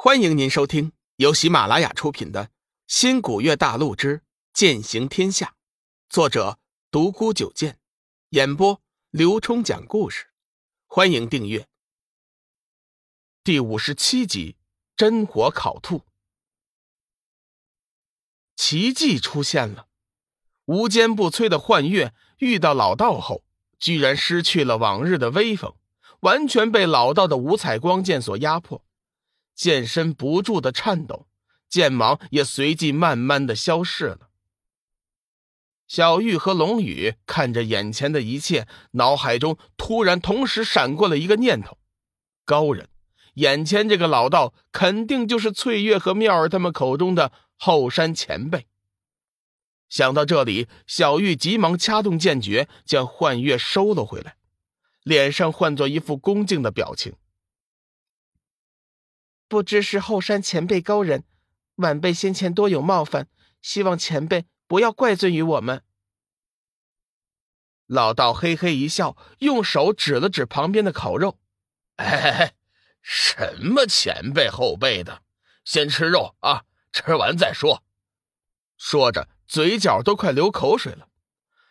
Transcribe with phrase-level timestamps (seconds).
[0.00, 2.44] 欢迎您收听由喜马拉雅出品的
[2.86, 5.46] 《新古月大陆之剑行天下》，
[6.08, 7.80] 作者独孤九剑，
[8.28, 8.80] 演播
[9.10, 10.26] 刘冲讲故事。
[10.86, 11.66] 欢迎订阅。
[13.42, 14.56] 第五十七集：
[14.96, 16.02] 真火烤兔。
[18.54, 19.88] 奇迹出现了，
[20.66, 23.42] 无坚不摧的幻月遇到老道后，
[23.80, 25.74] 居然失去了往日的威风，
[26.20, 28.84] 完全被老道的五彩光剑所压迫。
[29.58, 31.26] 剑身不住的颤抖，
[31.68, 34.30] 剑芒也随即慢慢的消逝了。
[35.88, 41.76] 小玉和龙宇看着眼前的一切，脑海中突然同时闪过了一个念头：
[42.44, 42.88] 高人，
[43.34, 48.68] 眼前这个老道肯定就是翠月和妙儿他们口中的后山前辈。
[49.88, 54.36] 想到这里，小玉急忙掐动剑诀，将幻月收了回来，
[55.02, 57.14] 脸上换作一副恭敬的表情。
[59.48, 61.24] 不知是后山前辈高人，
[61.76, 63.28] 晚辈先前多有冒犯，
[63.62, 65.82] 希望前辈不要怪罪于我们。
[67.86, 71.38] 老道嘿嘿一笑，用手指了指旁边的烤肉
[71.96, 72.54] ：“哎，
[73.00, 75.22] 什么前辈后辈的，
[75.64, 77.82] 先吃肉啊，吃完再说。”
[78.76, 81.08] 说着，嘴角都快流口水了。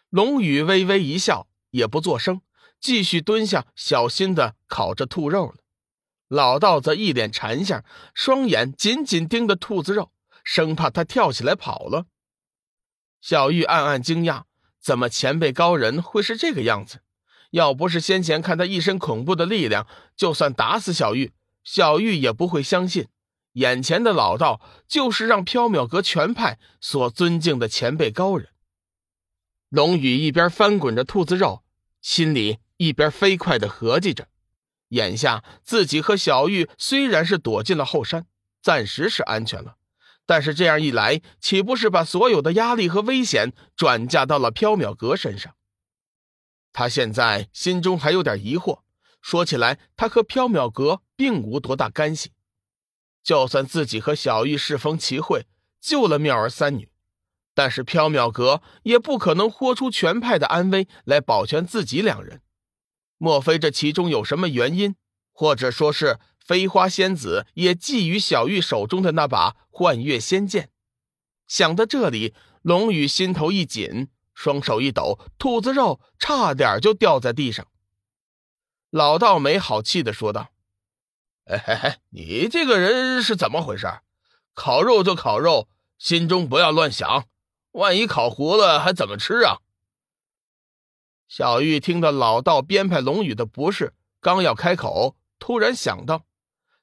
[0.09, 2.41] 龙宇微微一笑，也不作声，
[2.79, 5.57] 继续蹲下，小心的烤着兔肉了。
[6.27, 7.83] 老道则一脸馋相，
[8.13, 10.11] 双眼紧紧盯着兔子肉，
[10.43, 12.05] 生怕他跳起来跑了。
[13.21, 14.43] 小玉暗暗惊讶：
[14.79, 16.99] 怎么前辈高人会是这个样子？
[17.51, 21.31] 要不是先前看他一身恐怖的力量，就算打死小玉，
[21.63, 23.07] 小玉也不会相信，
[23.53, 28.49] 眼前的老道就是让缥缈阁全派所尊敬的前辈高人。
[29.69, 31.63] 龙宇一边翻滚着兔子肉，
[32.01, 34.27] 心里一边飞快地合计着。
[34.89, 38.25] 眼下自己和小玉虽然是躲进了后山，
[38.61, 39.75] 暂时是安全了，
[40.25, 45.55] 但是这样一来，岂不是把所有的压力和危险转嫁到了缥缈阁身上？
[46.71, 48.81] 他现在心中还有点疑惑。
[49.19, 52.31] 说起来，他和缥缈阁并无多大干系，
[53.23, 55.47] 就算自己和小玉适逢其会
[55.81, 56.89] 救了妙儿三女，
[57.53, 62.41] 但是缥缈阁也不可能豁出全派的安危来保全自己两人。
[63.17, 64.95] 莫非这其中有什么原因，
[65.31, 70.69] 或者说是飞花仙子也觊觎小玉手中的那把幻月仙剑？
[71.47, 77.65] 想到这里，龙宇心头一紧，双手一抖，兔子肉差点就掉在地上。
[78.89, 80.49] 老道没好气的说道
[81.45, 83.87] ：“哎嘿嘿，你这个人是怎么回事？
[84.53, 85.67] 烤肉就烤肉，
[85.97, 87.25] 心中不要乱想，
[87.71, 89.57] 万一烤糊了还怎么吃啊？”
[91.27, 96.25] 小玉听到老道编排龙宇的不是，刚要开口，突然想到，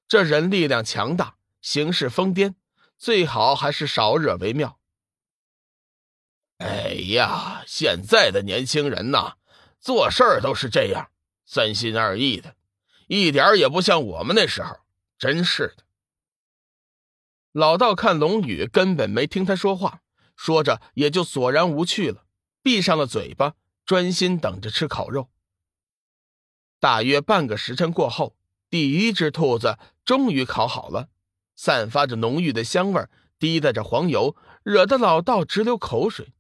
[0.07, 2.55] 这人力量强大，行事疯癫，
[2.99, 4.79] 最好还是少惹为妙。
[6.59, 9.37] 哎呀，现在的年轻人呐，
[9.81, 11.11] 做事儿都是这样，
[11.47, 12.55] 三心二意的，
[13.09, 14.81] 一点也不像我们那时候，
[15.19, 15.85] 真是的。
[17.53, 20.01] 老道看龙宇根本没听他说话，
[20.37, 22.27] 说着也就索然无趣了，
[22.63, 23.55] 闭上了嘴巴。
[23.85, 25.29] 专心等着吃烤肉。
[26.81, 28.37] 大约半个时辰过后，
[28.69, 31.09] 第一只兔子终于烤好了，
[31.55, 33.09] 散发着浓郁的香味，
[33.39, 36.33] 滴答着黄油，惹得老道直流口水。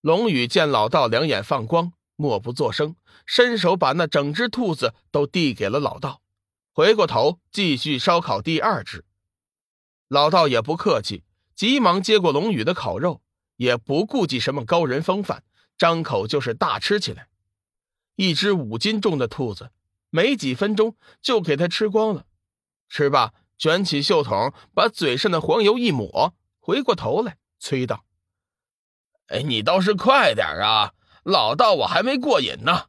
[0.00, 2.96] 龙宇见老道两眼放光，默不作声，
[3.26, 6.22] 伸手把那整只兔子都递给了老道，
[6.72, 9.04] 回过头继续烧烤第二只。
[10.08, 11.24] 老道也不客气，
[11.54, 13.22] 急忙接过龙宇的烤肉，
[13.56, 15.44] 也不顾及什么高人风范。
[15.80, 17.28] 张口就是大吃起来，
[18.16, 19.70] 一只五斤重的兔子，
[20.10, 22.26] 没几分钟就给他吃光了。
[22.90, 28.04] 吃罢，卷起袖筒，把嘴上的黄油一抹，回过头来催道
[29.28, 30.92] ：“哎，你倒是快点啊！
[31.22, 32.88] 老道我还没过瘾呢。”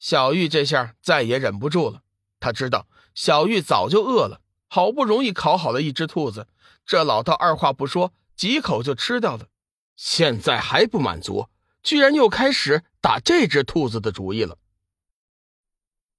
[0.00, 2.02] 小玉这下再也忍不住了，
[2.40, 6.48] 他知道小玉早就饿了，好不容易烤好了一只兔子，
[6.84, 9.46] 这老道二话不说，几口就吃掉了，
[9.94, 11.48] 现在还不满足。
[11.82, 14.58] 居然又开始打这只兔子的主意了！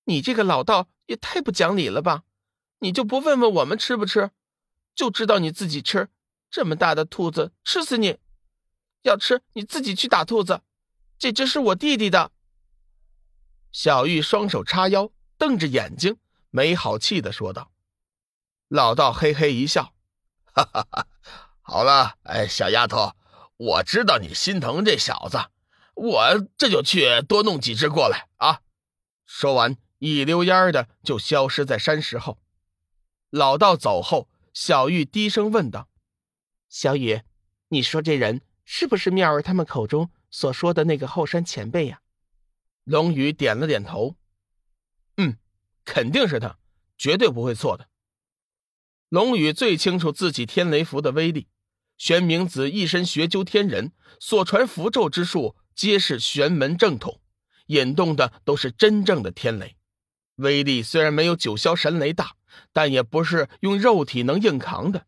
[0.05, 2.23] 你这个老道也太不讲理了吧！
[2.79, 4.31] 你就不问问我们吃不吃，
[4.93, 6.09] 就知道你自己吃。
[6.49, 8.19] 这么大的兔子，吃死你！
[9.03, 10.61] 要吃你自己去打兔子，
[11.17, 12.31] 这只是我弟弟的。
[13.71, 16.17] 小玉双手叉腰，瞪着眼睛，
[16.49, 17.71] 没好气的说道。
[18.67, 19.93] 老道嘿嘿一笑
[20.53, 21.07] ：“哈哈哈，
[21.61, 23.15] 好了，哎，小丫头，
[23.55, 25.37] 我知道你心疼这小子。”
[25.95, 28.61] 我这就去多弄几只过来啊！
[29.25, 32.39] 说完，一溜烟的就消失在山石后。
[33.29, 35.89] 老道走后，小玉低声问道
[36.69, 37.21] ：“小雨，
[37.69, 42.01] 你说这人是不是妙儿他们口中所说的那个后山前辈呀？”
[42.83, 44.17] 龙宇点了点头
[45.17, 45.37] ：“嗯，
[45.85, 46.57] 肯定是他，
[46.97, 47.87] 绝对不会错的。”
[49.09, 51.47] 龙宇最清楚自己天雷符的威力。
[51.97, 57.19] 玄冥子一身学究天人，所传符咒之术皆是玄门正统，
[57.67, 59.75] 引动的都是真正的天雷。
[60.35, 62.35] 威力虽然没有九霄神雷大，
[62.71, 65.05] 但也不是用肉体能硬扛的。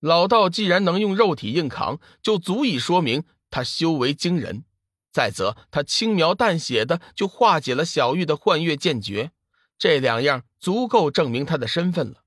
[0.00, 4.64] 老道既然能用肉体硬扛，就足以说明他修为惊人。
[5.12, 9.32] 再则，他轻描淡写的就化解了小玉的幻月剑诀，
[9.78, 12.24] 这两样足够证明他的身份了。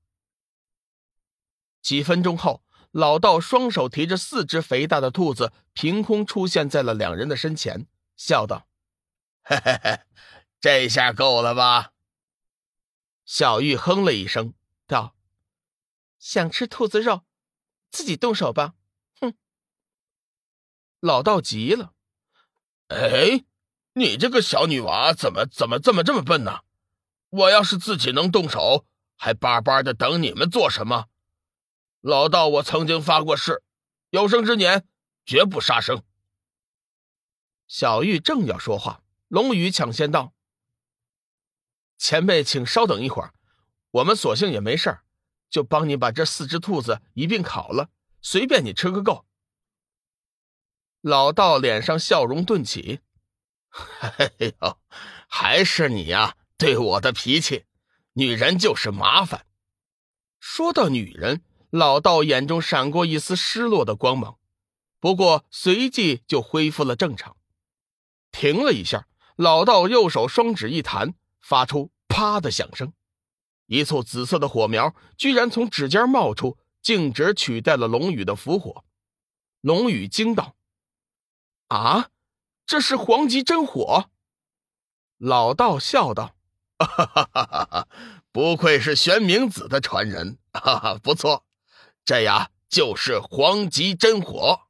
[1.81, 2.63] 几分钟后。
[2.91, 8.67] 老道双手提着四只肥大的兔子，凭空出现在了两人的身前，笑道
[9.43, 9.99] ：“嘿嘿嘿，
[10.59, 11.91] 这下够了吧？”
[13.25, 14.55] 小玉哼了一声，
[14.87, 15.15] 道
[16.17, 17.21] ：“想吃兔子肉，
[17.91, 18.73] 自己动手吧。”
[19.21, 19.35] 哼！
[20.99, 21.93] 老道急了
[22.89, 23.45] ：“哎，
[23.93, 26.61] 你这个小女娃怎么怎么这么这么笨呢？
[27.29, 31.05] 我要是自己能动手，还巴巴的等你们做什么？”
[32.01, 33.61] 老道，我曾经发过誓，
[34.11, 34.87] 有生之年
[35.25, 36.01] 绝不杀生。
[37.67, 40.33] 小玉正要说话，龙宇抢先道
[41.99, 43.33] ：“前辈，请稍等一会儿，
[43.91, 44.99] 我们索性也没事
[45.49, 47.89] 就帮你把这四只兔子一并烤了，
[48.21, 49.25] 随便你吃个够。”
[51.01, 53.01] 老道脸上笑容顿起
[53.99, 54.79] ：“哎呦，
[55.27, 57.65] 还是你呀，对我的脾气，
[58.13, 59.45] 女人就是麻烦。
[60.39, 64.37] 说到女人。”老道眼中闪过一丝失落的光芒，
[64.99, 67.37] 不过随即就恢复了正常。
[68.31, 72.93] 停了一下，老道右手双指一弹，发出“啪”的响声，
[73.67, 78.83] 一簇紫色的火苗居然从指尖冒出，径直取代了龙宇的符火。
[79.61, 80.55] 龙宇惊道
[81.69, 82.09] ：“啊，
[82.65, 84.09] 这是黄极真火！”
[85.17, 86.35] 老道笑道
[86.79, 87.87] ：“哈哈哈哈哈，
[88.31, 91.45] 不愧是玄冥子的传人，哈哈，不错。”
[92.09, 94.61] 这呀，就是黄极真火。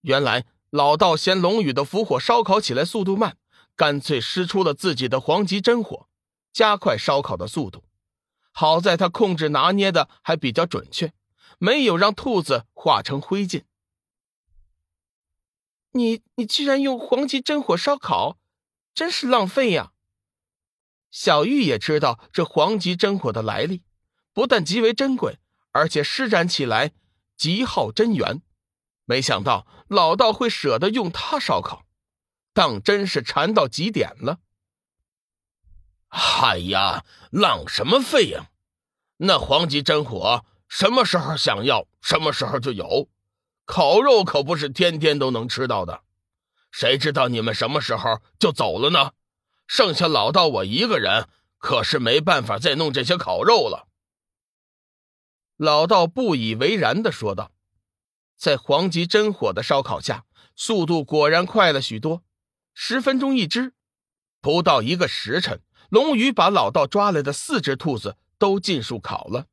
[0.00, 3.36] 原来老道嫌龙宇的符火烧烤起来速度慢，
[3.76, 6.08] 干脆施出了自己的黄极真火，
[6.52, 7.84] 加快烧烤的速度。
[8.50, 11.12] 好在他控制拿捏的还比较准确，
[11.60, 13.62] 没有让兔子化成灰烬。
[15.92, 18.38] 你你居然用黄极真火烧烤，
[18.92, 19.92] 真是浪费呀！
[21.12, 23.84] 小玉也知道这黄极真火的来历，
[24.32, 25.38] 不但极为珍贵。
[25.72, 26.92] 而且施展起来
[27.36, 28.42] 极耗真元，
[29.04, 31.84] 没想到老道会舍得用它烧烤，
[32.52, 34.38] 当真是馋到极点了。
[36.08, 38.50] 哎呀，浪什么费呀？
[39.18, 43.08] 那黄极真火什么时候想要，什么时候就有。
[43.64, 46.02] 烤肉可不是天天都能吃到的，
[46.72, 49.12] 谁知道你们什么时候就走了呢？
[49.68, 51.28] 剩下老道我一个人，
[51.58, 53.86] 可是没办法再弄这些烤肉了。
[55.60, 57.52] 老道不以为然的说道
[58.34, 60.24] ：“在黄极真火的烧烤下，
[60.56, 62.22] 速度果然快了许多。
[62.72, 63.74] 十分钟一只，
[64.40, 65.60] 不到一个时辰，
[65.90, 69.48] 龙宇把老道抓来的四只兔子都尽数烤了，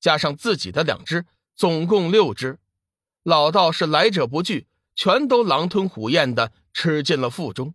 [0.00, 2.58] 加上自己的两只，总共六只。
[3.22, 4.66] 老道是来者不拒，
[4.96, 7.74] 全都狼吞虎咽的吃进了腹中。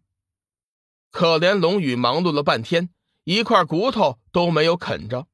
[1.11, 2.89] 可怜龙宇忙碌了半天，
[3.25, 5.27] 一块骨头都没有啃着。”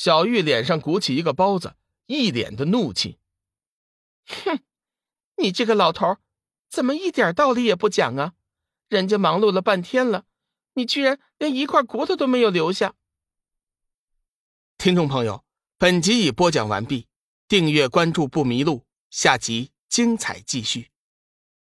[0.00, 1.74] 小玉脸上鼓起一个包子，
[2.06, 3.18] 一脸的怒气。
[4.26, 4.60] 哼，
[5.38, 6.18] 你这个老头，
[6.70, 8.34] 怎么一点道理也不讲啊？
[8.88, 10.24] 人家忙碌了半天了，
[10.74, 12.94] 你居然连一块骨头都没有留下。
[14.76, 15.44] 听众朋友，
[15.78, 17.08] 本集已播讲完毕，
[17.48, 20.92] 订阅关注不迷路，下集精彩继续。